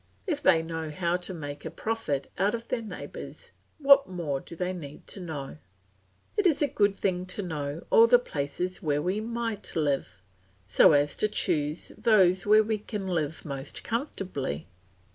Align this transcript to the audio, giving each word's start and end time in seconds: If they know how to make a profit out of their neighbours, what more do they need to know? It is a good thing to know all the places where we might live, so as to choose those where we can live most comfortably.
If 0.25 0.41
they 0.41 0.63
know 0.63 0.89
how 0.89 1.15
to 1.17 1.31
make 1.31 1.63
a 1.63 1.69
profit 1.69 2.31
out 2.39 2.55
of 2.55 2.69
their 2.69 2.81
neighbours, 2.81 3.51
what 3.77 4.09
more 4.09 4.39
do 4.39 4.55
they 4.55 4.73
need 4.73 5.05
to 5.09 5.19
know? 5.19 5.57
It 6.35 6.47
is 6.47 6.63
a 6.63 6.67
good 6.67 6.97
thing 6.97 7.27
to 7.27 7.43
know 7.43 7.85
all 7.91 8.07
the 8.07 8.17
places 8.17 8.81
where 8.81 8.99
we 9.03 9.21
might 9.21 9.75
live, 9.75 10.19
so 10.65 10.93
as 10.93 11.15
to 11.17 11.27
choose 11.27 11.89
those 11.95 12.47
where 12.47 12.63
we 12.63 12.79
can 12.79 13.05
live 13.07 13.45
most 13.45 13.83
comfortably. 13.83 14.65